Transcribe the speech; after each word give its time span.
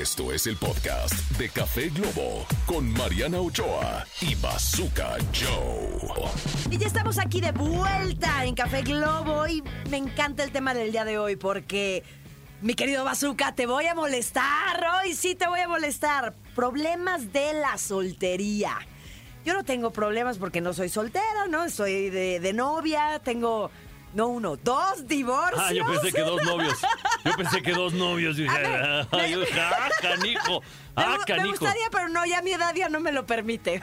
Esto 0.00 0.32
es 0.32 0.46
el 0.46 0.56
podcast 0.56 1.12
de 1.36 1.50
Café 1.50 1.90
Globo 1.90 2.46
con 2.64 2.90
Mariana 2.94 3.38
Ochoa 3.40 4.06
y 4.22 4.34
Bazooka 4.36 5.18
Joe. 5.34 6.30
Y 6.70 6.78
ya 6.78 6.86
estamos 6.86 7.18
aquí 7.18 7.42
de 7.42 7.52
vuelta 7.52 8.46
en 8.46 8.54
Café 8.54 8.80
Globo 8.80 9.46
y 9.46 9.62
me 9.90 9.98
encanta 9.98 10.44
el 10.44 10.50
tema 10.50 10.72
del 10.72 10.92
día 10.92 11.04
de 11.04 11.18
hoy 11.18 11.36
porque, 11.36 12.04
mi 12.62 12.72
querido 12.72 13.04
Bazooka, 13.04 13.54
te 13.54 13.66
voy 13.66 13.84
a 13.84 13.94
molestar. 13.94 14.82
Hoy 15.04 15.12
sí 15.12 15.34
te 15.34 15.46
voy 15.46 15.60
a 15.60 15.68
molestar. 15.68 16.32
Problemas 16.56 17.30
de 17.30 17.52
la 17.52 17.76
soltería. 17.76 18.78
Yo 19.44 19.52
no 19.52 19.62
tengo 19.62 19.90
problemas 19.90 20.38
porque 20.38 20.62
no 20.62 20.72
soy 20.72 20.88
soltera, 20.88 21.48
¿no? 21.50 21.68
Soy 21.68 22.08
de, 22.08 22.40
de 22.40 22.52
novia, 22.54 23.20
tengo... 23.22 23.70
No 24.14 24.28
uno, 24.28 24.56
dos 24.56 25.06
divorcios. 25.06 25.62
Ah, 25.62 25.72
yo 25.72 25.86
pensé 25.86 26.12
que 26.12 26.20
dos 26.20 26.42
novios. 26.44 26.78
Yo 27.24 27.32
pensé 27.36 27.62
que 27.62 27.72
dos 27.72 27.92
novios. 27.92 28.36
Dije, 28.36 28.50
A 28.50 28.58
ver, 28.58 29.08
ah, 29.12 29.26
yo 29.26 29.40
dije, 29.40 29.60
ah, 29.60 29.88
canijo. 30.00 30.60
Me, 30.96 31.02
Ah, 31.04 31.14
gu- 31.14 31.18
me 31.20 31.24
canijo. 31.24 31.48
gustaría, 31.50 31.88
pero 31.90 32.08
no, 32.10 32.26
ya 32.26 32.42
mi 32.42 32.50
edad 32.52 32.74
ya 32.74 32.88
no 32.90 33.00
me 33.00 33.12
lo 33.12 33.24
permite. 33.24 33.80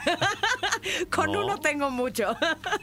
Con 1.10 1.32
No. 1.32 1.44
uno 1.44 1.58
tengo 1.58 1.90
mucho. 1.90 2.36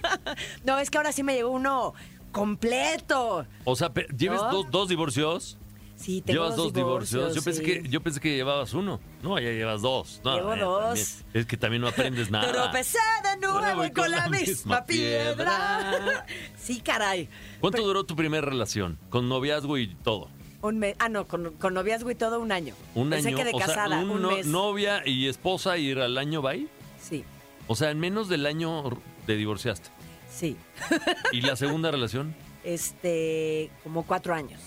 no, 0.65 0.77
es 0.79 0.89
que 0.89 0.97
ahora 0.97 1.11
sí 1.13 1.23
me 1.23 1.33
llegó 1.35 1.49
uno 1.51 1.93
completo. 2.33 3.45
O 3.63 3.75
sea, 3.75 3.93
pe- 3.93 4.07
¿llevas 4.17 4.41
¿No? 4.41 4.51
dos, 4.51 4.65
dos 4.71 4.89
divorcios? 4.89 5.57
Sí, 5.95 6.21
tengo 6.21 6.43
¿Llevas 6.43 6.55
dos 6.57 6.73
divorcios? 6.73 7.33
Yo, 7.33 7.41
pensé 7.41 7.63
que, 7.63 7.83
yo 7.89 8.01
pensé 8.01 8.19
que 8.19 8.35
llevabas 8.35 8.73
uno. 8.75 8.99
No, 9.23 9.39
ya 9.39 9.49
llevas 9.49 9.81
dos. 9.81 10.21
No, 10.23 10.35
Llevo 10.35 10.53
eh, 10.53 10.59
dos. 10.59 10.83
también. 10.83 11.07
es 11.33 11.45
que 11.47 11.57
también 11.57 11.81
no 11.81 11.87
aprendes 11.87 12.29
nada. 12.29 12.51
Tropecé 12.51 12.99
de 13.23 13.47
nuevo 13.47 13.83
y 13.85 13.91
con 13.91 14.11
la 14.11 14.27
misma 14.29 14.85
piedra. 14.85 16.25
sí, 16.55 16.81
caray. 16.81 17.27
¿Cuánto 17.59 17.77
Pero- 17.77 17.87
duró 17.87 18.03
tu 18.03 18.15
primera 18.15 18.45
relación? 18.45 18.99
Con 19.09 19.27
noviazgo 19.27 19.77
y 19.79 19.87
todo. 19.95 20.29
Un 20.61 20.79
mes. 20.79 20.95
Ah, 20.99 21.09
no, 21.09 21.27
con, 21.27 21.51
con 21.53 21.73
noviazgo 21.73 22.09
y 22.11 22.15
todo 22.15 22.39
un 22.39 22.51
año. 22.51 22.73
Un 22.95 23.09
Pensé 23.09 23.29
año. 23.29 23.37
que 23.37 23.43
de 23.45 23.51
o 23.53 23.57
sea, 23.57 23.67
casada, 23.67 23.99
un 23.99 24.09
un 24.09 24.21
no- 24.21 24.31
mes. 24.31 24.45
novia 24.47 25.01
y 25.05 25.27
esposa 25.27 25.77
y 25.77 25.91
al 25.91 26.17
año 26.17 26.41
va 26.41 26.51
ahí. 26.51 26.67
Sí, 27.01 27.23
O 27.67 27.75
sea, 27.75 27.91
en 27.91 27.99
menos 27.99 28.27
del 28.29 28.45
año 28.45 28.83
te 29.25 29.35
divorciaste. 29.35 29.89
sí. 30.29 30.57
¿Y 31.31 31.41
la 31.41 31.55
segunda 31.55 31.91
relación? 31.91 32.35
Este, 32.63 33.69
como 33.83 34.03
cuatro 34.05 34.33
años. 34.33 34.59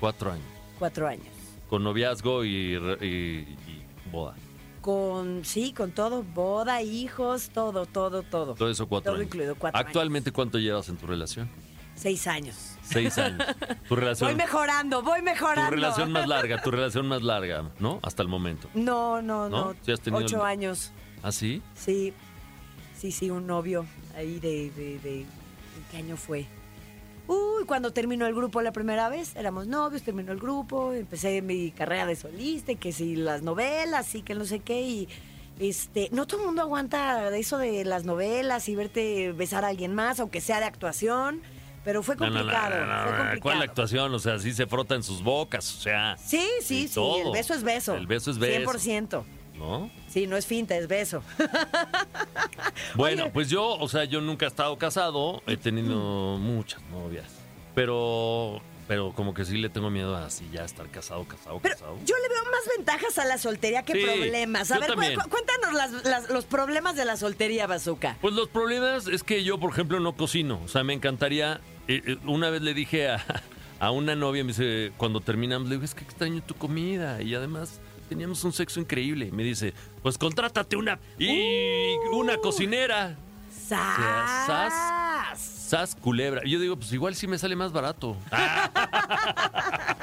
Cuatro 0.00 0.30
años. 0.32 0.46
Cuatro 0.78 1.06
años. 1.08 1.26
Con 1.68 1.82
noviazgo 1.84 2.44
y- 2.44 2.74
y 3.02 3.46
boda. 4.10 4.34
Con, 4.80 5.44
sí, 5.46 5.72
con 5.72 5.92
todo, 5.92 6.22
boda, 6.22 6.82
hijos, 6.82 7.48
todo, 7.54 7.86
todo, 7.86 8.22
todo. 8.22 8.54
Todo 8.54 8.70
eso 8.70 8.86
cuatro 8.86 9.12
Todo 9.12 9.16
años. 9.20 9.28
incluido, 9.28 9.54
cuatro 9.56 9.80
Actualmente, 9.80 10.30
¿cuánto 10.30 10.58
llevas 10.58 10.88
en 10.90 10.96
tu 10.98 11.06
relación? 11.06 11.48
Seis 11.94 12.26
años. 12.26 12.56
Seis 12.82 13.16
años. 13.18 13.46
Tu 13.88 13.96
relación, 13.96 14.28
Voy 14.30 14.36
mejorando, 14.36 15.02
voy 15.02 15.18
tu 15.20 15.24
mejorando. 15.24 15.70
relación 15.70 16.12
más 16.12 16.26
larga, 16.28 16.60
tu 16.62 16.70
relación 16.70 17.06
más 17.08 17.22
larga, 17.22 17.70
¿no? 17.78 17.98
Hasta 18.02 18.22
el 18.22 18.28
momento. 18.28 18.68
No, 18.74 19.22
no, 19.22 19.48
¿No? 19.48 19.66
no. 19.72 19.74
¿Sí 19.82 19.92
has 19.92 20.00
tenido 20.00 20.24
Ocho 20.24 20.36
el- 20.40 20.46
años. 20.46 20.92
¿Ah, 21.22 21.32
sí? 21.32 21.62
Sí, 21.74 22.12
sí, 22.98 23.10
sí, 23.12 23.30
un 23.30 23.46
novio 23.46 23.86
ahí 24.16 24.38
de, 24.40 24.70
de, 24.70 24.98
de- 24.98 25.20
¿en 25.22 25.26
¿qué 25.90 25.96
año 25.98 26.16
fue? 26.16 26.46
Uy, 27.26 27.64
cuando 27.66 27.90
terminó 27.92 28.26
el 28.26 28.34
grupo 28.34 28.60
la 28.60 28.72
primera 28.72 29.08
vez, 29.08 29.34
éramos 29.36 29.66
novios, 29.66 30.02
terminó 30.02 30.32
el 30.32 30.38
grupo, 30.38 30.92
empecé 30.92 31.40
mi 31.40 31.70
carrera 31.70 32.04
de 32.04 32.16
solista, 32.16 32.72
y 32.72 32.76
que 32.76 32.92
si 32.92 33.16
las 33.16 33.40
novelas 33.42 34.14
y 34.14 34.20
que 34.20 34.34
no 34.34 34.44
sé 34.44 34.60
qué, 34.60 34.82
y 34.82 35.08
este, 35.58 36.10
no 36.12 36.26
todo 36.26 36.40
el 36.40 36.46
mundo 36.46 36.60
aguanta 36.60 37.34
eso 37.34 37.56
de 37.56 37.84
las 37.86 38.04
novelas 38.04 38.68
y 38.68 38.74
verte 38.76 39.32
besar 39.32 39.64
a 39.64 39.68
alguien 39.68 39.94
más, 39.94 40.20
aunque 40.20 40.42
sea 40.42 40.58
de 40.60 40.66
actuación, 40.66 41.40
pero 41.84 42.02
fue 42.02 42.16
No, 42.16 42.26
no, 42.26 42.30
no, 42.30 42.38
complicado, 42.40 42.80
no, 42.80 42.86
no, 42.86 43.02
fue 43.02 43.12
no. 43.12 43.18
complicado. 43.18 43.40
¿Cuál 43.42 43.62
actuación? 43.62 44.14
O 44.14 44.18
sea, 44.18 44.38
sí 44.38 44.52
se 44.52 44.66
frota 44.66 44.94
en 44.94 45.02
sus 45.02 45.22
bocas, 45.22 45.74
o 45.76 45.80
sea, 45.80 46.16
Sí, 46.18 46.46
sí, 46.60 46.88
sí, 46.88 46.94
todo. 46.94 47.26
el 47.26 47.32
beso 47.32 47.54
es 47.54 47.62
beso. 47.62 47.94
El 47.94 48.06
beso 48.06 48.30
es 48.30 48.38
beso. 48.38 48.70
100%. 48.72 49.24
¿no? 49.54 49.88
Sí, 50.08 50.26
no 50.26 50.36
es 50.36 50.46
finta, 50.46 50.76
es 50.76 50.88
beso. 50.88 51.22
Bueno, 52.94 53.24
Oye. 53.24 53.32
pues 53.32 53.48
yo, 53.50 53.64
o 53.76 53.88
sea, 53.88 54.04
yo 54.04 54.20
nunca 54.20 54.44
he 54.46 54.48
estado 54.48 54.76
casado, 54.78 55.42
he 55.46 55.56
tenido 55.56 56.38
muchas 56.38 56.80
novias, 56.90 57.26
pero, 57.74 58.60
pero 58.86 59.12
como 59.12 59.34
que 59.34 59.44
sí 59.44 59.56
le 59.58 59.68
tengo 59.68 59.90
miedo 59.90 60.16
a 60.16 60.26
así 60.26 60.48
ya 60.52 60.64
estar 60.64 60.88
casado, 60.88 61.24
casado, 61.24 61.58
Pero 61.62 61.74
casado. 61.74 61.96
yo 62.04 62.14
le 62.16 62.28
veo 62.28 62.44
más 62.44 62.76
ventajas 62.76 63.18
a 63.18 63.24
la 63.24 63.38
soltería 63.38 63.82
que 63.82 63.92
Sí, 63.94 64.00
problemas. 64.04 64.70
A 64.70 64.78
ver, 64.78 64.94
cu- 64.94 65.28
cuéntanos 65.28 65.72
las- 65.74 66.04
las- 66.04 66.30
los 66.30 66.44
problemas 66.44 66.94
de 66.96 67.04
la 67.04 67.16
soltería, 67.16 67.66
Bazooka. 67.66 68.16
Pues 68.20 68.34
los 68.34 68.48
problemas 68.48 69.06
es 69.08 69.22
que 69.22 69.42
yo, 69.44 69.58
por 69.58 69.70
ejemplo, 69.70 69.98
no 70.00 70.16
cocino. 70.16 70.60
O 70.64 70.68
sea, 70.68 70.84
me 70.84 70.92
encantaría. 70.94 71.60
Una 72.26 72.50
vez 72.50 72.62
le 72.62 72.74
dije 72.74 73.08
a, 73.10 73.24
a 73.80 73.90
una 73.90 74.14
novia, 74.14 74.42
me 74.44 74.48
dice, 74.48 74.92
cuando 74.96 75.20
terminamos, 75.20 75.68
le 75.68 75.74
digo, 75.76 75.84
es 75.84 75.94
que 75.94 76.04
extraño 76.04 76.42
tu 76.42 76.54
comida. 76.54 77.20
Y 77.22 77.34
además 77.34 77.80
teníamos 78.08 78.42
un 78.44 78.52
sexo 78.52 78.80
increíble. 78.80 79.26
Y 79.26 79.32
me 79.32 79.42
dice, 79.42 79.74
pues 80.02 80.16
contrátate 80.18 80.76
una. 80.76 80.98
Y 81.18 81.94
Uh. 82.10 82.16
una 82.16 82.36
cocinera. 82.38 83.16
¡Sas! 83.50 84.72
Sas 85.40 85.94
culebra. 85.94 86.42
Y 86.44 86.50
yo 86.50 86.60
digo, 86.60 86.76
pues 86.76 86.92
igual 86.92 87.14
sí 87.14 87.26
me 87.26 87.38
sale 87.38 87.56
más 87.56 87.72
barato. 87.72 88.16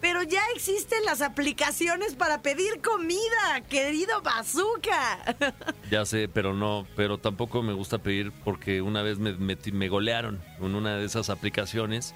Pero 0.00 0.22
ya 0.22 0.40
existen 0.54 1.04
las 1.04 1.20
aplicaciones 1.20 2.14
para 2.14 2.40
pedir 2.42 2.80
comida, 2.80 3.60
querido 3.68 4.22
Bazooka. 4.22 5.36
ya 5.90 6.06
sé, 6.06 6.28
pero 6.28 6.54
no. 6.54 6.86
Pero 6.96 7.18
tampoco 7.18 7.62
me 7.62 7.72
gusta 7.74 7.98
pedir 7.98 8.32
porque 8.44 8.80
una 8.80 9.02
vez 9.02 9.18
me, 9.18 9.34
metí- 9.36 9.72
me 9.72 9.88
golearon 9.88 10.40
en 10.60 10.74
una 10.74 10.96
de 10.96 11.04
esas 11.04 11.28
aplicaciones. 11.30 12.14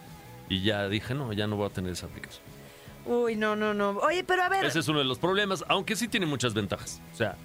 Y 0.48 0.62
ya 0.62 0.88
dije, 0.88 1.14
no, 1.14 1.32
ya 1.32 1.46
no 1.46 1.56
voy 1.56 1.66
a 1.66 1.72
tener 1.72 1.92
esa 1.92 2.06
aplicación. 2.06 2.42
Uy, 3.06 3.36
no, 3.36 3.54
no, 3.56 3.74
no. 3.74 3.90
Oye, 3.98 4.24
pero 4.24 4.42
a 4.44 4.48
ver, 4.48 4.64
Ese 4.64 4.78
es 4.78 4.88
uno 4.88 4.98
de 5.00 5.04
los 5.04 5.18
problemas, 5.18 5.62
aunque 5.68 5.94
sí 5.96 6.08
tiene 6.08 6.24
muchas 6.26 6.54
ventajas. 6.54 7.02
O 7.12 7.16
sea, 7.16 7.36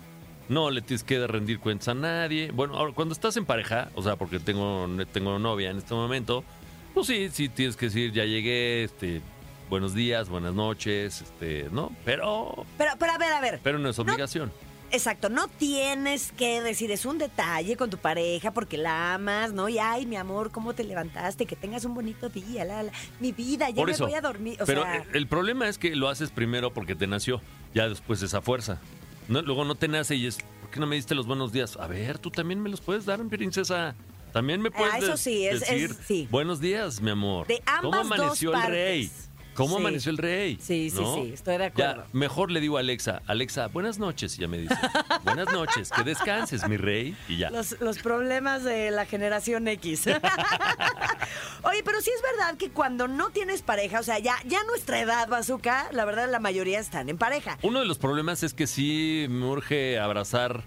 no 0.47 0.69
le 0.71 0.81
tienes 0.81 1.03
que 1.03 1.25
rendir 1.27 1.59
cuentas 1.59 1.89
a 1.89 1.93
nadie. 1.93 2.51
Bueno, 2.51 2.75
ahora, 2.77 2.93
cuando 2.93 3.13
estás 3.13 3.35
en 3.35 3.45
pareja, 3.45 3.89
o 3.95 4.01
sea, 4.01 4.15
porque 4.15 4.39
tengo, 4.39 4.87
tengo 5.11 5.37
novia 5.37 5.69
en 5.69 5.77
este 5.79 5.93
momento, 5.93 6.45
pues 6.93 7.07
sí, 7.07 7.29
sí 7.29 7.49
tienes 7.49 7.75
que 7.75 7.87
decir, 7.87 8.11
ya 8.13 8.23
llegué, 8.25 8.83
este, 8.85 9.21
buenos 9.69 9.93
días, 9.93 10.29
buenas 10.29 10.53
noches, 10.53 11.21
este, 11.21 11.67
¿no? 11.71 11.91
Pero, 12.05 12.65
pero, 12.77 12.91
pero 12.99 13.11
a 13.13 13.17
ver, 13.17 13.33
a 13.33 13.41
ver. 13.41 13.59
pero 13.63 13.79
no 13.79 13.89
es 13.89 13.99
obligación. 13.99 14.51
Exacto, 14.91 15.29
no 15.29 15.47
tienes 15.47 16.31
que 16.31 16.61
decir, 16.61 16.89
es 16.89 17.05
un 17.05 17.19
detalle 17.19 17.77
con 17.77 17.91
tu 17.91 17.97
pareja 17.99 18.51
porque 18.51 18.75
la 18.75 19.13
amas, 19.13 19.53
¿no? 19.53 19.69
Y 19.69 19.77
ay, 19.77 20.07
mi 20.07 20.15
amor, 20.15 20.49
¿cómo 20.51 20.73
te 20.73 20.83
levantaste? 20.83 21.45
Que 21.45 21.55
tengas 21.55 21.85
un 21.85 21.93
bonito 21.93 22.27
día, 22.29 22.65
la, 22.65 22.81
la. 22.81 22.91
mi 23.19 23.31
vida, 23.31 23.69
ya 23.69 23.75
Por 23.75 23.85
me 23.87 23.91
eso. 23.93 24.05
voy 24.05 24.15
a 24.15 24.21
dormir. 24.21 24.59
O 24.59 24.65
pero 24.65 24.81
sea, 24.81 25.05
el 25.13 25.27
problema 25.27 25.67
es 25.69 25.77
que 25.77 25.95
lo 25.95 26.09
haces 26.09 26.31
primero 26.31 26.73
porque 26.73 26.95
te 26.95 27.05
nació, 27.05 27.39
ya 27.75 27.87
después 27.87 28.23
esa 28.23 28.41
fuerza. 28.41 28.79
No, 29.27 29.43
luego 29.43 29.63
no 29.63 29.75
te 29.75 29.87
nace 29.87 30.15
y 30.15 30.25
es, 30.25 30.39
¿por 30.59 30.71
qué 30.71 30.79
no 30.79 30.87
me 30.87 30.95
diste 30.95 31.13
los 31.13 31.27
buenos 31.27 31.51
días? 31.51 31.77
A 31.77 31.85
ver, 31.85 32.17
tú 32.17 32.31
también 32.31 32.59
me 32.59 32.69
los 32.69 32.81
puedes 32.81 33.05
dar, 33.05 33.23
princesa. 33.27 33.93
También 34.33 34.59
me 34.59 34.71
puedes 34.71 34.93
Ah, 34.93 34.97
eso 34.97 35.11
de- 35.11 35.17
sí, 35.17 35.45
es- 35.45 35.61
es- 35.61 35.69
decir, 35.69 35.95
sí. 36.07 36.27
buenos 36.31 36.59
días, 36.59 36.99
mi 36.99 37.11
amor. 37.11 37.45
De 37.45 37.61
¿Cómo 37.81 37.93
ambas 37.95 38.07
dos 38.09 38.11
amaneció 38.19 38.49
el 38.49 38.59
partes. 38.59 38.71
rey? 38.71 39.11
¿Cómo 39.59 39.75
Sí. 39.75 39.81
amaneció 39.81 40.11
el 40.11 40.17
rey? 40.17 40.57
Sí, 40.61 40.89
sí, 40.89 40.95
¿No? 41.01 41.15
sí, 41.15 41.31
estoy 41.33 41.57
de 41.57 41.65
acuerdo. 41.65 42.03
Ya, 42.03 42.07
mejor 42.13 42.49
le 42.49 42.59
digo 42.61 42.77
a 42.77 42.79
Alexa, 42.79 43.21
Alexa, 43.27 43.67
buenas 43.67 43.99
noches, 43.99 44.37
y 44.37 44.41
ya 44.41 44.47
me 44.47 44.57
dice, 44.57 44.73
buenas 45.23 45.51
noches, 45.53 45.91
que 45.91 46.03
descanses, 46.03 46.67
mi 46.67 46.77
rey, 46.77 47.15
y 47.27 47.37
ya. 47.37 47.49
Los, 47.51 47.79
los 47.81 47.99
problemas 47.99 48.63
de 48.63 48.89
la 48.91 49.05
generación 49.05 49.67
X. 49.67 50.07
Oye, 51.63 51.83
pero 51.83 52.01
sí 52.01 52.09
es 52.15 52.21
verdad 52.37 52.57
que 52.57 52.69
cuando 52.71 53.07
no 53.07 53.29
tienes 53.31 53.61
pareja, 53.61 53.99
o 53.99 54.03
sea, 54.03 54.17
ya, 54.19 54.37
ya 54.45 54.63
nuestra 54.63 54.99
edad, 54.99 55.27
Bazooka, 55.27 55.89
la 55.91 56.05
verdad 56.05 56.29
la 56.31 56.39
mayoría 56.39 56.79
están 56.79 57.09
en 57.09 57.17
pareja. 57.17 57.57
Uno 57.61 57.79
de 57.79 57.85
los 57.85 57.97
problemas 57.97 58.43
es 58.43 58.53
que 58.53 58.65
sí 58.67 59.25
me 59.29 59.45
urge 59.45 59.99
abrazar 59.99 60.63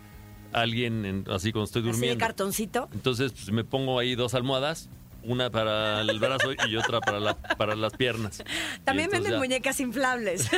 a 0.53 0.60
alguien 0.60 1.06
en- 1.06 1.24
así 1.30 1.50
cuando 1.50 1.64
estoy 1.64 1.80
Así 1.80 1.86
de 1.88 1.92
durmiendo. 1.92 2.20
cartoncito. 2.24 2.88
Entonces 2.92 3.32
pues, 3.32 3.50
me 3.53 3.64
pongo 3.64 3.98
ahí 3.98 4.14
dos 4.14 4.34
almohadas, 4.34 4.91
una 5.25 5.50
para 5.50 6.00
el 6.03 6.19
brazo 6.19 6.50
y 6.69 6.77
otra 6.77 7.00
para, 7.00 7.21
la- 7.21 7.37
para 7.37 7.75
las 7.75 7.93
piernas. 7.94 8.43
También 8.84 9.10
venden 9.10 9.33
ya- 9.33 9.38
muñecas 9.38 9.81
inflables. 9.81 10.49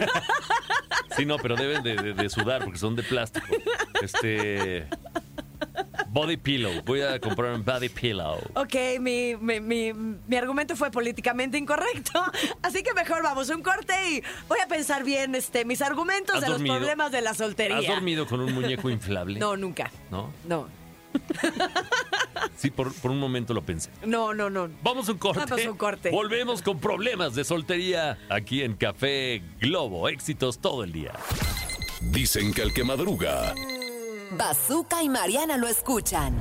Sí, 1.16 1.24
no, 1.26 1.36
pero 1.38 1.56
deben 1.56 1.82
de, 1.82 1.94
de- 1.96 2.14
de 2.14 2.28
sudar 2.30 2.64
porque 2.64 2.78
son 2.78 2.96
de 2.96 3.02
plástico. 3.02 3.46
Este. 4.02 4.86
Body 6.08 6.36
pillow. 6.36 6.82
Voy 6.84 7.00
a 7.00 7.18
comprar 7.18 7.52
un 7.54 7.64
body 7.64 7.88
pillow. 7.88 8.38
ok, 8.54 8.74
mi, 9.00 9.34
mi, 9.36 9.60
mi, 9.60 9.92
mi 9.92 10.36
argumento 10.36 10.76
fue 10.76 10.90
políticamente 10.90 11.58
incorrecto, 11.58 12.22
así 12.62 12.82
que 12.82 12.94
mejor 12.94 13.22
vamos 13.22 13.50
a 13.50 13.56
un 13.56 13.62
corte 13.62 13.92
y 14.10 14.22
voy 14.48 14.58
a 14.64 14.68
pensar 14.68 15.02
bien 15.02 15.34
este, 15.34 15.64
mis 15.64 15.82
argumentos 15.82 16.36
¿Has 16.36 16.42
de 16.42 16.48
dormido? 16.48 16.74
los 16.74 16.80
problemas 16.82 17.10
de 17.12 17.20
la 17.22 17.34
soltería. 17.34 17.78
¿Has 17.78 17.86
dormido 17.86 18.26
con 18.26 18.40
un 18.40 18.52
muñeco 18.52 18.90
inflable? 18.90 19.40
No, 19.40 19.56
nunca. 19.56 19.90
¿No? 20.10 20.32
No, 20.46 20.68
Sí, 22.56 22.70
por, 22.70 22.92
por 22.94 23.10
un 23.10 23.18
momento 23.18 23.52
lo 23.52 23.62
pensé. 23.62 23.90
no, 24.06 24.32
no, 24.32 24.48
no. 24.48 24.70
Vamos 24.82 25.08
a 25.08 25.12
un 25.12 25.18
corte. 25.18 25.40
Vamos 25.48 25.66
a 25.66 25.70
un 25.70 25.76
corte. 25.76 26.10
Volvemos 26.10 26.62
con 26.62 26.78
problemas 26.78 27.34
de 27.34 27.44
soltería 27.44 28.16
aquí 28.30 28.62
en 28.62 28.74
Café 28.74 29.42
Globo. 29.60 30.08
Éxitos 30.08 30.58
todo 30.58 30.84
el 30.84 30.92
día. 30.92 31.12
Dicen 32.00 32.52
que 32.54 32.62
el 32.62 32.72
que 32.72 32.84
madruga, 32.84 33.54
Bazooka 34.38 35.02
y 35.02 35.08
Mariana 35.08 35.56
lo 35.56 35.68
escuchan. 35.68 36.36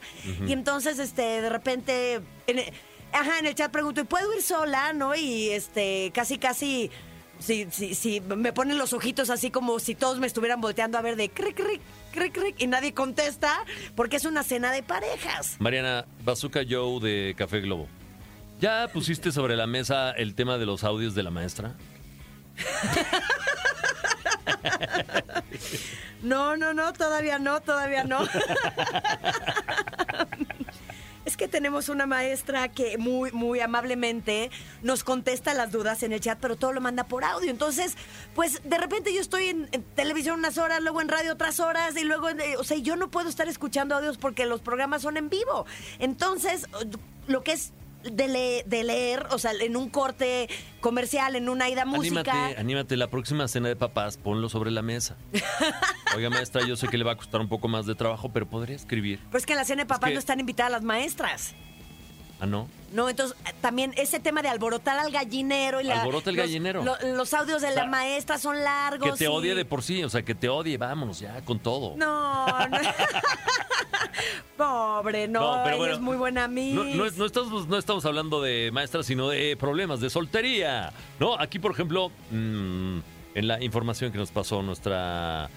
Y 0.47 0.53
entonces, 0.53 0.99
este, 0.99 1.41
de 1.41 1.49
repente, 1.49 2.21
en 2.45 2.59
el- 2.59 2.73
ajá, 3.11 3.39
en 3.39 3.47
el 3.47 3.55
chat 3.55 3.71
pregunto, 3.71 4.01
¿y 4.01 4.03
puedo 4.03 4.31
ir 4.35 4.43
sola, 4.43 4.93
no? 4.93 5.15
Y 5.15 5.49
este, 5.49 6.11
casi, 6.13 6.37
casi 6.37 6.91
Sí, 7.43 7.67
sí, 7.71 7.93
sí, 7.93 8.21
me 8.21 8.53
ponen 8.53 8.77
los 8.77 8.93
ojitos 8.93 9.29
así 9.29 9.51
como 9.51 9.77
si 9.79 9.95
todos 9.95 10.17
me 10.17 10.27
estuvieran 10.27 10.61
volteando 10.61 10.97
a 10.97 11.01
ver 11.01 11.17
de 11.17 11.29
cric, 11.29 11.57
cric, 11.61 11.81
cric, 12.13 12.33
cric, 12.33 12.55
y 12.57 12.67
nadie 12.67 12.93
contesta 12.93 13.65
porque 13.95 14.15
es 14.15 14.23
una 14.23 14.43
cena 14.43 14.71
de 14.71 14.81
parejas. 14.81 15.57
Mariana, 15.59 16.05
Bazooka 16.23 16.61
Joe 16.67 17.01
de 17.01 17.35
Café 17.37 17.59
Globo. 17.59 17.89
¿Ya 18.61 18.87
pusiste 18.93 19.33
sobre 19.33 19.57
la 19.57 19.67
mesa 19.67 20.11
el 20.11 20.35
tema 20.35 20.57
de 20.57 20.65
los 20.65 20.85
audios 20.85 21.15
de 21.15 21.23
la 21.23 21.31
maestra? 21.31 21.73
No, 26.23 26.55
no, 26.55 26.73
no, 26.73 26.93
todavía 26.93 27.37
no, 27.37 27.59
todavía 27.59 28.05
no. 28.05 28.19
Tenemos 31.47 31.89
una 31.89 32.05
maestra 32.05 32.67
que 32.69 32.97
muy, 32.97 33.31
muy 33.31 33.59
amablemente 33.59 34.51
nos 34.81 35.03
contesta 35.03 35.53
las 35.53 35.71
dudas 35.71 36.03
en 36.03 36.13
el 36.13 36.19
chat, 36.19 36.37
pero 36.39 36.55
todo 36.55 36.73
lo 36.73 36.81
manda 36.81 37.05
por 37.05 37.23
audio. 37.23 37.49
Entonces, 37.51 37.95
pues 38.35 38.61
de 38.63 38.77
repente 38.77 39.13
yo 39.13 39.21
estoy 39.21 39.47
en, 39.47 39.69
en 39.71 39.83
televisión 39.83 40.39
unas 40.39 40.57
horas, 40.57 40.81
luego 40.81 41.01
en 41.01 41.09
radio 41.09 41.33
otras 41.33 41.59
horas, 41.59 41.95
y 41.97 42.03
luego, 42.03 42.29
en- 42.29 42.41
eh, 42.41 42.57
o 42.57 42.63
sea, 42.63 42.77
yo 42.77 42.95
no 42.95 43.09
puedo 43.09 43.29
estar 43.29 43.47
escuchando 43.47 43.95
audios 43.95 44.17
porque 44.17 44.45
los 44.45 44.61
programas 44.61 45.01
son 45.01 45.17
en 45.17 45.29
vivo. 45.29 45.65
Entonces, 45.99 46.67
lo 47.27 47.43
que 47.43 47.53
es 47.53 47.71
de, 48.11 48.27
le- 48.27 48.63
de 48.65 48.83
leer, 48.83 49.27
o 49.31 49.37
sea, 49.39 49.51
en 49.59 49.75
un 49.77 49.89
corte 49.89 50.49
comercial, 50.81 51.35
en 51.35 51.49
una 51.49 51.69
ida 51.69 51.85
música. 51.85 52.19
Anímate, 52.31 52.59
anímate. 52.59 52.97
La 52.97 53.09
próxima 53.09 53.47
cena 53.47 53.67
de 53.69 53.75
papás, 53.75 54.17
ponlo 54.17 54.49
sobre 54.49 54.71
la 54.71 54.81
mesa. 54.81 55.15
Oiga, 56.15 56.29
maestra, 56.29 56.65
yo 56.65 56.75
sé 56.75 56.87
que 56.87 56.97
le 56.97 57.03
va 57.03 57.13
a 57.13 57.15
costar 57.17 57.41
un 57.41 57.49
poco 57.49 57.67
más 57.67 57.85
de 57.85 57.95
trabajo, 57.95 58.29
pero 58.31 58.47
podría 58.49 58.75
escribir. 58.75 59.19
Pues 59.31 59.45
que 59.45 59.53
en 59.53 59.59
la 59.59 59.65
cena 59.65 59.83
de 59.83 59.87
papás 59.87 60.09
que- 60.09 60.13
no 60.15 60.19
están 60.19 60.39
invitadas 60.39 60.71
las 60.71 60.83
maestras. 60.83 61.55
Ah, 62.43 62.45
no. 62.45 62.67
No, 62.91 63.09
entonces 63.09 63.37
eh, 63.47 63.53
también 63.61 63.93
ese 63.95 64.19
tema 64.19 64.41
de 64.41 64.49
alborotar 64.49 64.99
al 64.99 65.11
gallinero 65.11 65.79
y 65.79 65.85
la- 65.85 66.01
Alborota 66.01 66.29
el 66.29 66.35
los- 66.35 66.45
gallinero. 66.45 66.83
lo- 66.83 66.97
Los, 67.15 67.33
audios 67.33 67.61
de 67.61 67.73
la 67.73 67.85
maestra 67.87 68.37
son 68.37 68.61
largos. 68.61 69.11
Que 69.13 69.17
te 69.17 69.23
y- 69.23 69.27
odie 69.27 69.55
de 69.55 69.63
por 69.63 69.81
sí, 69.81 70.03
o 70.03 70.09
sea, 70.09 70.23
que 70.23 70.35
te 70.35 70.49
odie, 70.49 70.77
vámonos 70.77 71.21
ya, 71.21 71.39
con 71.45 71.59
todo. 71.59 71.95
No, 71.95 72.45
no. 72.67 72.77
Pobre, 74.57 75.27
no, 75.27 75.61
pero 75.63 75.69
ella 75.69 75.77
bueno, 75.77 75.93
es 75.95 75.99
muy 76.01 76.17
buena 76.17 76.43
amiga. 76.43 76.83
No, 76.83 76.95
no 76.95 77.05
es- 77.05 77.17
no 77.17 77.25
estamos, 77.25 77.67
no 77.67 77.77
estamos 77.77 78.05
hablando 78.05 78.41
de 78.41 78.69
maestras, 78.71 79.05
sino 79.05 79.29
de 79.29 79.55
problemas 79.57 79.99
de 80.01 80.09
soltería. 80.09 80.91
No, 81.19 81.39
aquí, 81.39 81.59
por 81.59 81.71
ejemplo, 81.71 82.11
mm, 82.31 82.97
en 83.35 83.47
la 83.47 83.63
información 83.63 84.11
que 84.11 84.17
nos 84.17 84.31
pasó 84.31 84.61
nuestra 84.61 85.49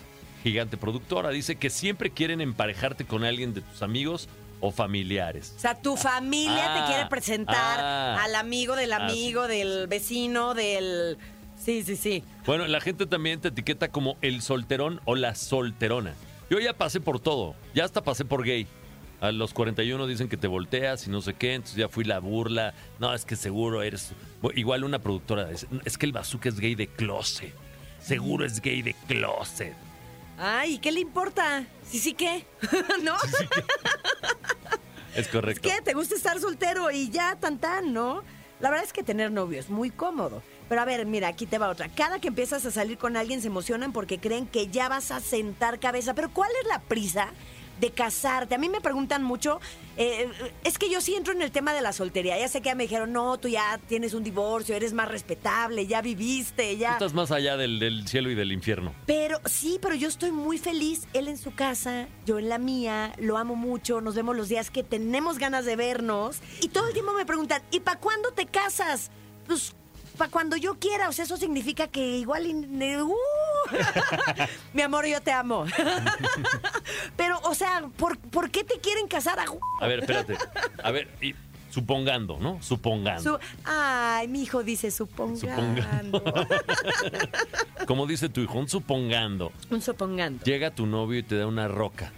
gigante 0.42 0.76
productora, 0.76 1.30
dice 1.30 1.56
que 1.56 1.68
siempre 1.68 2.10
quieren 2.10 2.40
emparejarte 2.40 3.04
con 3.04 3.24
alguien 3.24 3.52
de 3.52 3.60
tus 3.62 3.82
amigos 3.82 4.28
o 4.60 4.70
familiares. 4.70 5.54
O 5.56 5.60
sea, 5.60 5.74
tu 5.74 5.96
familia 5.96 6.74
Ah, 6.74 6.80
te 6.86 6.92
quiere 6.92 7.08
presentar 7.08 7.80
ah. 7.80 8.22
al 8.24 8.34
amigo 8.34 8.76
del 8.76 8.92
Ah, 8.92 9.06
amigo, 9.06 9.46
del 9.48 9.86
vecino, 9.86 10.54
del... 10.54 11.18
Sí, 11.56 11.82
sí, 11.82 11.96
sí. 11.96 12.22
Bueno, 12.46 12.66
la 12.66 12.80
gente 12.80 13.06
también 13.06 13.40
te 13.40 13.48
etiqueta 13.48 13.88
como 13.88 14.16
el 14.20 14.42
solterón 14.42 15.00
o 15.04 15.14
la 15.14 15.34
solterona. 15.34 16.14
Yo 16.50 16.60
ya 16.60 16.74
pasé 16.74 17.00
por 17.00 17.18
todo, 17.18 17.54
ya 17.74 17.84
hasta 17.84 18.02
pasé 18.02 18.24
por 18.24 18.44
gay. 18.44 18.66
A 19.20 19.32
los 19.32 19.54
41 19.54 20.06
dicen 20.06 20.28
que 20.28 20.36
te 20.36 20.46
volteas 20.46 21.06
y 21.06 21.10
no 21.10 21.22
sé 21.22 21.32
qué, 21.34 21.54
entonces 21.54 21.78
ya 21.78 21.88
fui 21.88 22.04
la 22.04 22.18
burla. 22.18 22.74
No, 23.00 23.14
es 23.14 23.24
que 23.24 23.34
seguro 23.34 23.82
eres. 23.82 24.12
Bueno, 24.42 24.58
Igual 24.60 24.84
una 24.84 24.98
productora 24.98 25.46
dice: 25.46 25.66
Es 25.86 25.96
que 25.96 26.04
el 26.06 26.12
bazooka 26.12 26.50
es 26.50 26.60
gay 26.60 26.74
de 26.74 26.86
closet. 26.86 27.54
Seguro 27.98 28.44
es 28.44 28.60
gay 28.60 28.82
de 28.82 28.94
closet. 29.08 29.74
Ay, 30.38 30.78
¿qué 30.78 30.92
le 30.92 31.00
importa? 31.00 31.64
Sí, 31.88 31.98
sí, 31.98 32.12
¿qué? 32.12 32.46
¿No? 33.02 33.16
Es 35.14 35.28
correcto. 35.28 35.68
¿Qué? 35.68 35.80
¿Te 35.82 35.94
gusta 35.94 36.14
estar 36.14 36.38
soltero 36.40 36.90
y 36.90 37.10
ya 37.10 37.36
tan 37.36 37.58
tan, 37.58 37.92
no? 37.92 38.22
La 38.60 38.70
verdad 38.70 38.84
es 38.84 38.92
que 38.92 39.02
tener 39.02 39.30
novio 39.30 39.58
es 39.58 39.70
muy 39.70 39.90
cómodo. 39.90 40.42
Pero 40.68 40.80
a 40.80 40.84
ver, 40.84 41.06
mira, 41.06 41.28
aquí 41.28 41.46
te 41.46 41.58
va 41.58 41.68
otra. 41.68 41.88
Cada 41.88 42.18
que 42.18 42.28
empiezas 42.28 42.66
a 42.66 42.70
salir 42.70 42.98
con 42.98 43.16
alguien 43.16 43.40
se 43.40 43.46
emocionan 43.46 43.92
porque 43.92 44.18
creen 44.18 44.46
que 44.46 44.68
ya 44.68 44.88
vas 44.88 45.10
a 45.10 45.20
sentar 45.20 45.78
cabeza. 45.78 46.14
Pero 46.14 46.30
¿cuál 46.30 46.50
es 46.60 46.68
la 46.68 46.80
prisa 46.80 47.30
de 47.80 47.90
casarte? 47.90 48.54
A 48.54 48.58
mí 48.58 48.68
me 48.68 48.80
preguntan 48.80 49.22
mucho, 49.22 49.60
eh, 49.96 50.28
es 50.64 50.78
que 50.78 50.90
yo 50.90 51.00
sí 51.00 51.14
entro 51.14 51.32
en 51.32 51.42
el 51.42 51.50
tema 51.50 51.72
de 51.72 51.80
la 51.80 51.92
soltería. 51.92 52.38
Ya 52.38 52.48
sé 52.48 52.60
que 52.60 52.66
ya 52.66 52.74
me 52.74 52.84
dijeron, 52.84 53.12
no, 53.12 53.38
tú 53.38 53.48
ya 53.48 53.78
tienes 53.88 54.14
un 54.14 54.24
divorcio, 54.24 54.74
eres 54.74 54.92
más 54.92 55.08
respetable, 55.08 55.86
ya 55.86 56.02
viviste, 56.02 56.72
Tú 56.72 56.78
ya... 56.78 56.92
estás 56.92 57.14
más 57.14 57.30
allá 57.30 57.56
del, 57.56 57.78
del 57.78 58.06
cielo 58.08 58.30
y 58.30 58.34
del 58.34 58.52
infierno. 58.52 58.94
Pero 59.06 59.40
sí, 59.44 59.78
pero 59.80 59.94
yo 59.94 60.08
estoy 60.08 60.32
muy 60.32 60.58
feliz. 60.58 61.06
Él 61.12 61.28
en 61.28 61.38
su 61.38 61.54
casa, 61.54 62.08
yo 62.24 62.38
en 62.38 62.48
la 62.48 62.58
mía, 62.58 63.12
lo 63.18 63.38
amo 63.38 63.56
mucho, 63.56 64.00
nos 64.00 64.14
vemos 64.14 64.36
los 64.36 64.48
días 64.48 64.70
que 64.70 64.82
tenemos 64.82 65.38
ganas 65.38 65.64
de 65.64 65.76
vernos. 65.76 66.38
Y 66.60 66.68
todo 66.68 66.88
el 66.88 66.92
tiempo 66.92 67.12
me 67.12 67.26
preguntan, 67.26 67.62
¿y 67.70 67.80
para 67.80 67.98
cuándo 67.98 68.30
te 68.32 68.46
casas? 68.46 69.10
Pues 69.46 69.74
para 70.16 70.30
cuando 70.30 70.56
yo 70.56 70.78
quiera, 70.78 71.08
o 71.08 71.12
sea, 71.12 71.24
eso 71.24 71.36
significa 71.36 71.88
que 71.88 72.18
igual... 72.18 72.46
¡Uh! 72.46 73.14
Mi 74.72 74.82
amor, 74.82 75.06
yo 75.06 75.20
te 75.20 75.32
amo. 75.32 75.64
pero, 77.16 77.38
o 77.44 77.54
sea, 77.54 77.88
¿por, 77.96 78.18
por 78.18 78.50
qué 78.50 78.64
te 78.64 78.78
quieren 78.80 79.08
casar 79.08 79.38
a... 79.38 79.44
A 79.80 79.86
ver, 79.86 80.00
espérate. 80.00 80.36
A 80.82 80.90
ver, 80.90 81.08
y 81.20 81.34
supongando, 81.70 82.38
¿no? 82.40 82.62
Supongando. 82.62 83.38
Su- 83.38 83.38
Ay, 83.64 84.28
mi 84.28 84.42
hijo 84.42 84.62
dice 84.62 84.90
supongando. 84.90 86.22
Como 87.86 88.06
dice 88.06 88.28
tu 88.28 88.40
hijo, 88.40 88.58
un 88.58 88.68
supongando. 88.68 89.52
Un 89.70 89.82
supongando. 89.82 90.44
Llega 90.44 90.70
tu 90.70 90.86
novio 90.86 91.18
y 91.18 91.22
te 91.22 91.36
da 91.36 91.46
una 91.46 91.68
roca. 91.68 92.12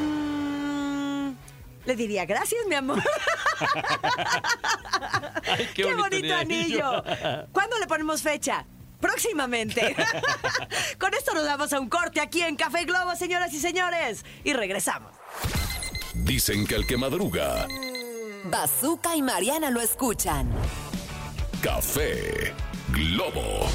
Mm, 0.00 1.32
le 1.86 1.96
diría, 1.96 2.24
gracias, 2.24 2.60
mi 2.68 2.74
amor. 2.76 3.02
Ay, 5.48 5.68
¡Qué, 5.74 5.92
bonito, 5.94 6.34
anillo! 6.34 7.02
¿Cuándo 7.52 7.78
le 7.78 7.86
ponemos 7.86 8.22
fecha? 8.22 8.64
Próximamente. 9.02 9.96
Con 10.98 11.12
esto 11.12 11.34
nos 11.34 11.44
damos 11.44 11.72
a 11.72 11.80
un 11.80 11.88
corte 11.88 12.20
aquí 12.20 12.40
en 12.40 12.54
Café 12.54 12.84
Globo, 12.84 13.16
señoras 13.16 13.52
y 13.52 13.58
señores. 13.58 14.24
Y 14.44 14.52
regresamos. 14.52 15.12
Dicen 16.14 16.66
que 16.66 16.76
el 16.76 16.86
que 16.86 16.96
madruga, 16.96 17.66
Bazooka 18.44 19.16
y 19.16 19.22
Mariana 19.22 19.70
lo 19.70 19.80
escuchan. 19.80 20.48
Café 21.62 22.54
Globo. 22.92 23.66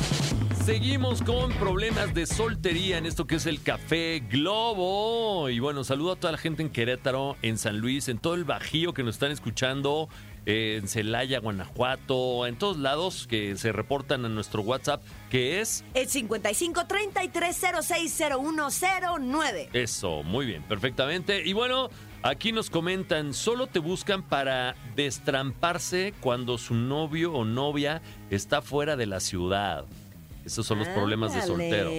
Seguimos 0.65 1.22
con 1.22 1.51
problemas 1.53 2.13
de 2.13 2.25
soltería 2.25 2.98
en 2.98 3.05
esto 3.05 3.25
que 3.25 3.36
es 3.36 3.46
el 3.46 3.63
Café 3.63 4.22
Globo. 4.29 5.50
Y 5.50 5.60
bueno, 5.60 5.86
saludo 5.86 6.12
a 6.12 6.15
toda 6.17 6.34
la 6.34 6.38
gente 6.38 6.62
en 6.62 6.69
Querétaro, 6.69 7.38
en 7.41 7.57
San 7.57 7.79
Luis, 7.79 8.10
en 8.10 8.19
todo 8.19 8.36
el 8.36 8.43
Bajío 8.43 8.93
que 8.93 9.03
nos 9.03 9.15
están 9.15 9.31
escuchando, 9.31 10.10
en 10.48 10.88
Celaya, 10.88 11.42
Guanajuato, 11.42 12.48
en 12.48 12.56
todos 12.58 12.77
lados 12.77 13.27
que 13.27 13.58
se 13.58 13.74
reportan 13.74 14.24
a 14.24 14.30
nuestro 14.30 14.62
WhatsApp, 14.62 15.04
que 15.30 15.60
es 15.60 15.84
El 15.94 16.08
55 16.08 16.88
33 16.88 17.63
06 17.82 18.24
0109. 18.39 19.70
eso, 19.74 20.24
muy 20.24 20.46
bien, 20.46 20.63
perfectamente. 20.63 21.46
Y 21.46 21.51
bueno, 21.51 21.89
aquí 22.24 22.54
nos 22.54 22.70
comentan, 22.70 23.34
solo 23.34 23.68
te 23.68 23.80
buscan 23.80 24.24
para 24.24 24.75
destramparse 24.96 26.13
cuando 26.22 26.58
su 26.58 26.75
novio 26.75 27.34
o 27.34 27.44
novia 27.44 28.01
está 28.30 28.62
fuera 28.62 28.96
de 28.96 29.06
la 29.06 29.20
ciudad. 29.20 29.84
Esos 30.46 30.66
son 30.66 30.80
los 30.80 30.88
problemas 30.88 31.34
de 31.36 31.42
soltero. 31.42 31.89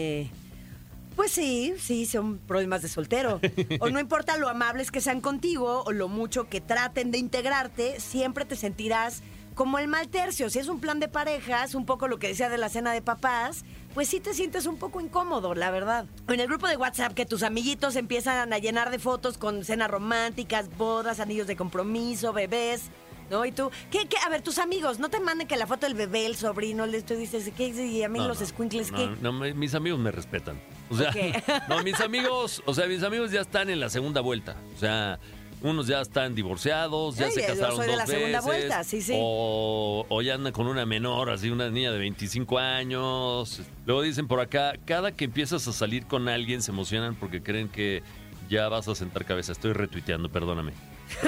Pues 1.19 1.33
sí, 1.33 1.75
sí, 1.81 2.07
son 2.07 2.39
problemas 2.39 2.81
de 2.81 2.89
soltero. 2.89 3.41
O 3.81 3.91
no 3.91 3.99
importa 3.99 4.37
lo 4.37 4.49
amables 4.49 4.93
que 4.93 5.01
sean 5.01 5.21
contigo 5.21 5.83
o 5.85 5.91
lo 5.91 6.07
mucho 6.07 6.49
que 6.49 6.61
traten 6.61 7.11
de 7.11 7.19
integrarte, 7.19 7.99
siempre 7.99 8.45
te 8.45 8.55
sentirás 8.55 9.25
como 9.57 9.81
el 9.81 9.89
mal 9.89 10.07
tercio. 10.07 10.49
Si 10.49 10.61
es 10.61 10.69
un 10.69 10.79
plan 10.79 11.01
de 11.01 11.09
parejas, 11.09 11.75
un 11.75 11.87
poco 11.87 12.07
lo 12.07 12.21
que 12.21 12.29
decía 12.29 12.49
de 12.49 12.57
la 12.57 12.69
cena 12.69 12.93
de 12.93 13.03
papás, 13.03 13.65
pues 13.95 14.07
sí 14.07 14.21
te 14.21 14.33
sientes 14.33 14.67
un 14.67 14.77
poco 14.77 15.01
incómodo, 15.01 15.57
la 15.57 15.73
verdad. 15.73 16.07
En 16.29 16.39
el 16.39 16.47
grupo 16.47 16.69
de 16.69 16.77
WhatsApp 16.77 17.15
que 17.15 17.27
tus 17.27 17.43
amiguitos 17.43 17.97
empiezan 17.97 18.53
a 18.53 18.59
llenar 18.59 18.93
de 18.93 19.01
fotos 19.01 19.39
con 19.39 19.65
cenas 19.65 19.91
románticas, 19.91 20.69
bodas, 20.79 21.19
anillos 21.19 21.49
de 21.49 21.57
compromiso, 21.57 22.33
bebés. 22.33 22.91
¿No? 23.31 23.45
Y 23.45 23.53
tú, 23.53 23.71
¿qué, 23.91 24.07
qué? 24.09 24.17
A 24.25 24.29
ver, 24.31 24.43
tus 24.43 24.59
amigos, 24.59 24.99
no 24.99 25.11
te 25.11 25.21
manden 25.21 25.47
que 25.47 25.57
la 25.57 25.67
foto 25.67 25.87
del 25.87 25.95
bebé, 25.95 26.25
el 26.27 26.37
sobrino, 26.37 26.87
tú 27.07 27.15
dices, 27.15 27.51
¿qué? 27.57 27.69
Y 27.69 28.03
a 28.03 28.09
mí 28.09 28.19
No, 28.19 28.29
los 28.29 28.41
no, 28.41 28.47
no, 28.91 28.97
¿qué? 28.97 29.11
no, 29.21 29.33
me- 29.33 29.55
mis 29.55 29.75
amigos 29.75 29.99
me 30.01 30.11
respetan. 30.11 30.61
O 30.91 30.97
sea, 30.97 31.13
no, 31.69 31.83
mis 31.83 32.01
amigos, 32.01 32.63
o 32.65 32.73
sea, 32.75 32.87
mis 32.87 33.03
amigos 33.03 33.31
ya 33.31 33.41
están 33.43 33.69
en 33.69 33.81
la 33.81 33.91
segunda 33.91 34.21
vuelta. 34.23 34.57
O 34.75 34.79
sea, 34.79 35.19
unos 35.61 35.89
ya 35.89 36.01
están 36.01 36.35
divorciados, 36.37 37.17
ya 37.17 37.27
Ay, 37.27 37.33
se 37.33 37.45
casaron 37.45 37.77
soy 37.77 37.87
de 37.87 37.93
dos 37.93 37.99
la 37.99 38.07
segunda 38.07 38.41
veces, 38.41 38.45
vuelta, 38.45 38.85
sí, 38.85 39.03
sí. 39.03 39.13
O, 39.17 40.07
o 40.09 40.23
ya 40.23 40.35
andan 40.35 40.53
con 40.53 40.67
una 40.69 40.87
menor, 40.87 41.31
así 41.31 41.51
una 41.51 41.69
niña 41.69 41.91
de 41.93 41.99
25 41.99 42.59
años. 42.59 43.61
Luego 43.85 44.03
dicen 44.03 44.27
por 44.29 44.41
acá, 44.41 44.75
cada 44.87 45.13
que 45.13 45.25
empiezas 45.25 45.67
a 45.69 45.73
salir 45.73 46.07
con 46.07 46.29
alguien 46.29 46.63
se 46.63 46.71
emocionan 46.71 47.15
porque 47.17 47.43
creen 47.43 47.69
que 47.69 48.03
ya 48.49 48.69
vas 48.69 48.89
a 48.89 48.95
sentar 48.95 49.25
cabeza. 49.25 49.53
Estoy 49.53 49.73
retuiteando, 49.73 50.31
perdóname. 50.31 50.73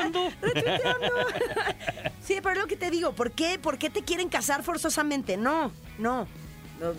Sí, 2.20 2.36
pero 2.42 2.52
es 2.52 2.58
lo 2.58 2.66
que 2.66 2.76
te 2.76 2.90
digo, 2.90 3.12
¿por 3.12 3.32
qué? 3.32 3.58
¿Por 3.58 3.78
qué 3.78 3.90
te 3.90 4.02
quieren 4.02 4.28
casar 4.28 4.62
forzosamente? 4.62 5.36
No, 5.36 5.72
no. 5.98 6.26
no. 6.78 6.92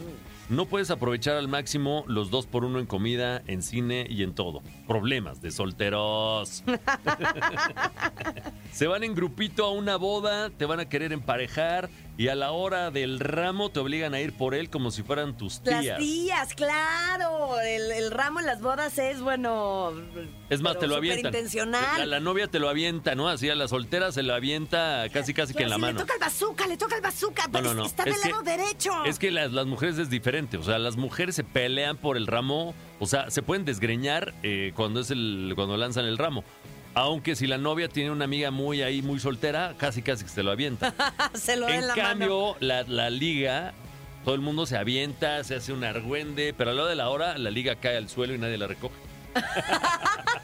No 0.51 0.65
puedes 0.65 0.91
aprovechar 0.91 1.37
al 1.37 1.47
máximo 1.47 2.03
los 2.07 2.29
dos 2.29 2.45
por 2.45 2.65
uno 2.65 2.79
en 2.79 2.85
comida, 2.85 3.41
en 3.47 3.61
cine 3.61 4.05
y 4.09 4.23
en 4.23 4.33
todo. 4.33 4.61
Problemas 4.85 5.41
de 5.41 5.49
solteros. 5.49 6.61
Se 8.73 8.85
van 8.85 9.05
en 9.05 9.15
grupito 9.15 9.63
a 9.63 9.71
una 9.71 9.95
boda, 9.95 10.49
te 10.49 10.65
van 10.65 10.81
a 10.81 10.89
querer 10.89 11.13
emparejar 11.13 11.89
y 12.21 12.27
a 12.27 12.35
la 12.35 12.51
hora 12.51 12.91
del 12.91 13.19
ramo 13.19 13.69
te 13.71 13.79
obligan 13.79 14.13
a 14.13 14.19
ir 14.19 14.33
por 14.33 14.53
él 14.53 14.69
como 14.69 14.91
si 14.91 15.01
fueran 15.03 15.35
tus 15.37 15.59
Las 15.63 15.81
tías. 15.81 15.97
tías, 15.97 16.53
claro. 16.53 17.59
El, 17.61 17.91
el 17.91 18.11
ramo 18.11 18.39
en 18.39 18.45
las 18.45 18.61
bodas 18.61 18.97
es, 18.99 19.21
bueno... 19.21 19.91
Es 20.49 20.61
más, 20.61 20.77
te 20.77 20.85
lo 20.87 20.95
avientan. 20.97 21.31
superintencional. 21.31 21.99
La, 21.99 22.05
la 22.05 22.19
novia 22.19 22.47
te 22.47 22.59
lo 22.59 22.67
avienta, 22.69 23.15
¿no? 23.15 23.27
Así 23.29 23.49
a 23.49 23.55
la 23.55 23.67
soltera 23.67 24.11
se 24.11 24.21
lo 24.21 24.33
avienta 24.33 25.05
casi 25.11 25.33
casi 25.33 25.53
que 25.53 25.63
en 25.63 25.69
la 25.69 25.77
mano. 25.77 25.93
Le 25.99 26.01
toca 26.05 26.13
el 26.15 26.19
bazooka, 26.19 26.67
le 26.67 26.77
toca 26.77 26.95
el 26.97 27.01
bazooka. 27.01 27.47
No, 27.47 27.61
no, 27.61 27.73
no. 27.73 27.85
Está 27.85 28.03
Es 28.03 28.13
del 28.15 28.21
que- 28.23 28.29
lado 28.29 28.43
derecho. 28.43 29.05
Es 29.05 29.17
que 29.17 29.31
las, 29.31 29.51
las 29.53 29.65
mujeres 29.65 29.97
es 29.97 30.09
diferente. 30.09 30.57
O 30.57 30.63
sea, 30.63 30.77
las 30.77 30.97
mujeres 30.97 31.35
se 31.35 31.43
pelean 31.43 31.97
por 31.97 32.17
el 32.17 32.27
ramo. 32.27 32.75
O 32.99 33.07
sea, 33.07 33.31
se 33.31 33.41
pueden 33.41 33.65
desgreñar 33.65 34.33
eh, 34.43 34.73
cuando 34.75 34.99
es 34.99 35.09
el 35.09 35.53
cuando 35.55 35.75
lanzan 35.77 36.05
el 36.05 36.17
ramo. 36.17 36.43
Aunque 36.93 37.35
si 37.35 37.47
la 37.47 37.57
novia 37.57 37.87
tiene 37.87 38.11
una 38.11 38.25
amiga 38.25 38.51
muy 38.51 38.81
ahí, 38.81 39.01
muy 39.01 39.19
soltera, 39.19 39.75
casi 39.77 40.01
casi 40.01 40.23
que 40.25 40.29
se 40.29 40.43
lo 40.43 40.51
avienta. 40.51 40.93
Se 41.33 41.55
lo 41.55 41.67
en 41.69 41.75
en 41.75 41.87
la 41.87 41.95
mano. 41.95 42.07
cambio, 42.09 42.55
la, 42.59 42.83
la 42.83 43.09
liga, 43.09 43.73
todo 44.25 44.35
el 44.35 44.41
mundo 44.41 44.65
se 44.65 44.77
avienta, 44.77 45.43
se 45.45 45.55
hace 45.55 45.71
un 45.73 45.83
argüende, 45.83 46.53
pero 46.57 46.71
a 46.71 46.73
lo 46.73 46.85
de 46.85 46.95
la 46.95 47.09
hora, 47.09 47.37
la 47.37 47.49
liga 47.49 47.75
cae 47.75 47.95
al 47.97 48.09
suelo 48.09 48.33
y 48.33 48.37
nadie 48.37 48.57
la 48.57 48.67
recoge. 48.67 48.95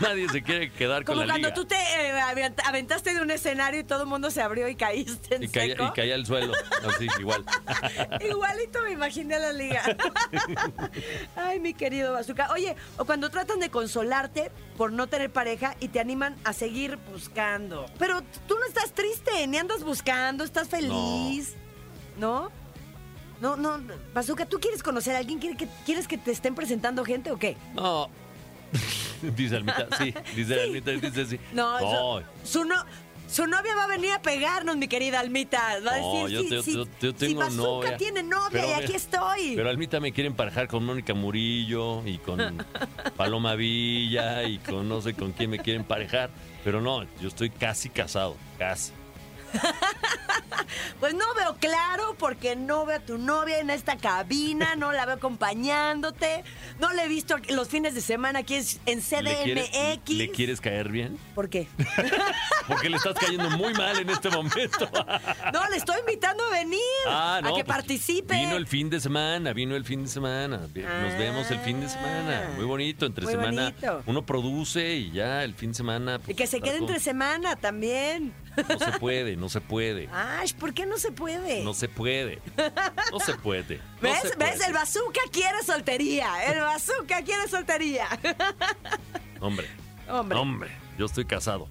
nadie 0.00 0.28
se 0.28 0.42
quiere 0.42 0.70
quedar 0.72 1.04
Como 1.04 1.18
con 1.18 1.26
la 1.26 1.34
cuando 1.34 1.48
liga. 1.48 1.54
tú 1.54 1.64
te 1.64 1.74
eh, 1.76 2.12
avent- 2.20 2.60
aventaste 2.66 3.14
de 3.14 3.20
un 3.20 3.30
escenario 3.30 3.80
y 3.80 3.84
todo 3.84 4.02
el 4.02 4.08
mundo 4.08 4.30
se 4.30 4.40
abrió 4.42 4.68
y 4.68 4.74
caíste 4.76 5.36
en 5.36 5.42
Y 5.44 5.48
caía, 5.48 5.72
seco. 5.74 5.84
y 5.88 5.92
caía 5.92 6.14
al 6.14 6.26
suelo, 6.26 6.52
así, 6.88 7.06
igual. 7.18 7.44
Igualito 8.28 8.82
me 8.82 8.92
imaginé 8.92 9.34
a 9.34 9.38
la 9.38 9.52
liga. 9.52 9.82
Ay, 11.36 11.60
mi 11.60 11.74
querido 11.74 12.12
Bazooka. 12.12 12.50
Oye, 12.52 12.76
o 12.98 13.04
cuando 13.04 13.30
tratan 13.30 13.60
de 13.60 13.70
consolarte 13.70 14.50
por 14.76 14.92
no 14.92 15.06
tener 15.06 15.30
pareja 15.30 15.76
y 15.80 15.88
te 15.88 16.00
animan 16.00 16.36
a 16.44 16.52
seguir 16.52 16.96
buscando. 17.12 17.86
Pero 17.98 18.22
tú 18.46 18.56
no 18.58 18.66
estás 18.66 18.92
triste, 18.92 19.46
ni 19.46 19.58
andas 19.58 19.82
buscando, 19.84 20.44
estás 20.44 20.68
feliz. 20.68 21.54
¿No? 22.18 22.50
No, 23.40 23.56
no, 23.56 23.80
Bazooka, 24.14 24.46
¿tú 24.46 24.60
quieres 24.60 24.82
conocer 24.84 25.16
a 25.16 25.18
alguien? 25.18 25.38
¿Quieres 25.40 25.58
que, 25.58 25.66
¿Quieres 25.84 26.06
que 26.06 26.16
te 26.16 26.30
estén 26.30 26.54
presentando 26.54 27.04
gente 27.04 27.30
o 27.32 27.38
qué? 27.38 27.56
No. 27.74 28.08
dice 29.36 29.56
Almita, 29.56 29.86
sí, 29.98 30.14
dice 30.36 30.62
Almita, 30.62 30.90
dice 30.92 31.26
sí. 31.26 31.38
No, 31.52 31.80
No, 31.80 32.22
Su, 32.44 32.48
su 32.60 32.64
no- 32.64 32.84
su 33.28 33.46
novia 33.46 33.74
va 33.74 33.84
a 33.84 33.86
venir 33.86 34.12
a 34.12 34.20
pegarnos, 34.20 34.76
mi 34.76 34.88
querida 34.88 35.18
Almita. 35.20 35.78
Va 35.86 35.94
a 35.94 35.98
No, 36.00 36.12
decir, 36.26 36.28
yo 36.28 36.42
sí, 36.42 36.48
te- 36.50 36.62
sí, 36.62 36.74
yo- 36.74 36.84
yo 37.00 37.14
tengo 37.14 37.48
novia. 37.48 37.96
tiene 37.96 38.22
novia 38.22 38.48
Pero 38.50 38.68
y 38.68 38.72
aquí 38.72 38.92
estoy. 38.94 39.56
Pero 39.56 39.70
Almita 39.70 40.00
me 40.00 40.12
quiere 40.12 40.28
emparejar 40.28 40.68
con 40.68 40.84
Mónica 40.84 41.14
Murillo 41.14 42.06
y 42.06 42.18
con 42.18 42.38
Paloma 43.16 43.54
Villa 43.54 44.42
y 44.42 44.58
con 44.58 44.86
no 44.86 45.00
sé 45.00 45.14
con 45.14 45.32
quién 45.32 45.48
me 45.48 45.58
quiere 45.60 45.78
emparejar. 45.78 46.28
Pero 46.62 46.82
no, 46.82 47.04
yo 47.22 47.28
estoy 47.28 47.48
casi 47.48 47.88
casado, 47.88 48.36
casi. 48.58 48.92
Pues 51.00 51.14
no 51.14 51.24
veo 51.34 51.56
claro 51.58 52.14
porque 52.18 52.54
no 52.56 52.86
veo 52.86 52.96
a 52.98 53.00
tu 53.00 53.18
novia 53.18 53.58
en 53.58 53.70
esta 53.70 53.96
cabina, 53.96 54.76
no 54.76 54.92
la 54.92 55.04
veo 55.06 55.16
acompañándote, 55.16 56.44
no 56.80 56.92
la 56.92 57.04
he 57.04 57.08
visto 57.08 57.36
los 57.50 57.68
fines 57.68 57.94
de 57.94 58.00
semana 58.00 58.40
aquí 58.40 58.56
en 58.56 58.64
en 58.86 59.24
¿Le 59.24 59.42
quieres, 59.42 59.70
CDMX. 59.70 60.10
¿Le 60.10 60.30
quieres 60.30 60.60
caer 60.60 60.88
bien? 60.90 61.18
¿Por 61.34 61.48
qué? 61.48 61.66
Porque 62.68 62.88
le 62.88 62.96
estás 62.96 63.14
cayendo 63.14 63.50
muy 63.50 63.72
mal 63.74 63.98
en 63.98 64.10
este 64.10 64.30
momento. 64.30 64.88
No, 65.52 65.68
le 65.68 65.76
estoy 65.76 65.98
invitando 66.00 66.42
a 66.44 66.50
venir, 66.50 66.78
Ah, 67.06 67.40
no, 67.42 67.48
a 67.50 67.56
que 67.56 67.64
pues, 67.64 67.76
participe. 67.76 68.34
Vino 68.34 68.56
el 68.56 68.66
fin 68.66 68.88
de 68.88 69.00
semana, 69.00 69.52
vino 69.52 69.76
el 69.76 69.84
fin 69.84 70.02
de 70.04 70.08
semana. 70.08 70.58
Nos 70.58 71.18
vemos 71.18 71.50
el 71.50 71.58
fin 71.60 71.80
de 71.80 71.88
semana. 71.88 72.50
Muy 72.56 72.64
bonito, 72.64 73.04
entre 73.06 73.24
Ah, 73.24 73.26
Muy 73.26 73.34
semana. 73.34 73.62
bonito. 73.70 74.02
Uno 74.06 74.24
produce 74.24 74.94
y 74.96 75.10
ya 75.10 75.44
el 75.44 75.54
fin 75.54 75.70
de 75.70 75.76
semana. 75.76 76.18
pues, 76.18 76.30
Y 76.30 76.34
que 76.34 76.46
se 76.46 76.60
quede 76.60 76.78
entre 76.78 77.00
semana 77.00 77.56
también. 77.56 78.32
No 78.56 78.78
se 78.78 78.92
puede, 78.98 79.36
no 79.36 79.48
se 79.48 79.60
puede. 79.60 80.08
Ay, 80.12 80.52
¿por 80.58 80.74
qué 80.74 80.84
no 80.86 80.98
se 80.98 81.10
puede? 81.12 81.62
No 81.62 81.74
se 81.74 81.88
puede. 81.88 82.40
No 83.10 83.20
se 83.20 83.34
puede. 83.34 83.76
no 83.78 83.82
¿Ves? 84.02 84.20
se 84.20 84.36
¿Ves? 84.36 84.60
El 84.66 84.72
bazooka 84.72 85.20
quiere 85.32 85.62
soltería. 85.64 86.44
El 86.52 86.60
bazooka 86.60 87.22
quiere 87.22 87.48
soltería. 87.48 88.06
Hombre, 89.40 89.68
Hombre. 90.08 90.38
hombre, 90.38 90.70
yo 90.98 91.06
estoy 91.06 91.24
casado. 91.24 91.68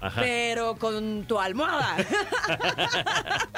Ajá, 0.00 0.22
Pero 0.22 0.76
con 0.76 1.24
tu 1.24 1.38
almohada. 1.38 1.96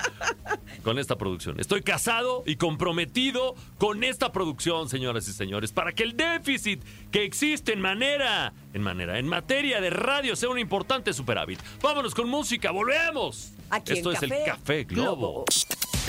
con 0.83 0.99
esta 0.99 1.17
producción. 1.17 1.59
Estoy 1.59 1.83
casado 1.83 2.43
y 2.47 2.57
comprometido 2.57 3.55
con 3.79 4.05
esta 4.05 4.33
producción, 4.33 4.89
señoras 4.89 5.29
y 5.29 5.33
señores, 5.33 5.73
para 5.73 5.93
que 5.93 6.03
el 6.03 6.17
déficit 6.17 6.83
que 7.11 7.25
existe 7.25 7.73
en 7.73 7.81
manera, 7.81 8.53
en 8.75 8.83
manera, 8.83 9.19
en 9.19 9.27
materia 9.27 9.81
de 9.81 9.91
radio 9.91 10.37
sea 10.37 10.49
un 10.49 10.59
importante 10.59 11.13
superávit. 11.13 11.61
Vámonos 11.83 12.15
con 12.15 12.29
música, 12.29 12.71
volvemos. 12.71 13.53
Aquí 13.71 13.93
en 13.93 13.99
Esto 13.99 14.13
es 14.13 14.23
el 14.23 14.31
Café 14.31 14.45
Café 14.45 14.85
Globo. 14.85 15.17
Globo. 15.17 15.45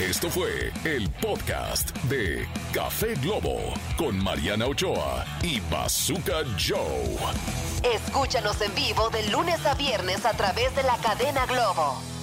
Esto 0.00 0.28
fue 0.28 0.72
el 0.84 1.08
podcast 1.08 1.96
de 2.04 2.48
Café 2.72 3.14
Globo 3.22 3.60
con 3.96 4.22
Mariana 4.22 4.66
Ochoa 4.66 5.24
y 5.42 5.60
Bazooka 5.70 6.42
Joe. 6.58 7.16
Escúchanos 7.94 8.60
en 8.60 8.74
vivo 8.74 9.08
de 9.10 9.28
lunes 9.30 9.64
a 9.64 9.74
viernes 9.74 10.24
a 10.24 10.32
través 10.32 10.74
de 10.74 10.82
la 10.82 10.96
cadena 10.96 11.46
Globo. 11.46 12.13